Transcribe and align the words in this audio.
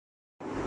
ہیتی 0.41 0.59